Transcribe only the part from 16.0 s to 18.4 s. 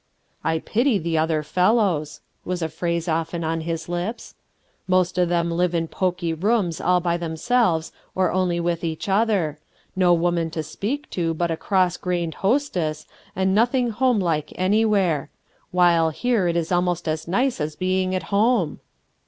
here it is almost as nice as being at